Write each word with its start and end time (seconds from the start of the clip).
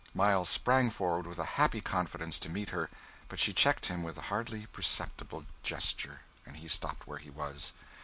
Miles 0.15 0.49
sprang 0.49 0.89
forward, 0.89 1.27
with 1.27 1.37
a 1.37 1.45
happy 1.61 1.79
confidence, 1.79 2.39
to 2.39 2.49
meet 2.49 2.71
her, 2.71 2.89
but 3.29 3.37
she 3.37 3.53
checked 3.53 3.85
him 3.85 4.01
with 4.01 4.17
a 4.17 4.21
hardly 4.33 4.65
perceptible 4.65 5.45
gesture, 5.61 6.21
and 6.43 6.57
he 6.57 6.67
stopped 6.67 7.05
where 7.05 7.19
he 7.19 7.29
was. 7.29 7.71